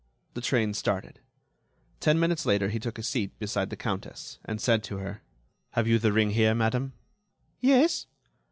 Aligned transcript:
The 0.33 0.41
train 0.41 0.73
started. 0.73 1.19
Ten 1.99 2.19
minutes 2.19 2.43
later 2.43 2.69
he 2.69 2.79
took 2.79 2.97
a 2.97 3.03
seat 3.03 3.37
beside 3.37 3.69
the 3.69 3.75
Countess, 3.75 4.39
and 4.43 4.59
said 4.59 4.81
to 4.85 4.97
her: 4.97 5.21
"Have 5.73 5.87
you 5.87 5.99
the 5.99 6.11
ring 6.11 6.31
here, 6.31 6.55
madame?" 6.55 6.93
"Yes." 7.59 8.07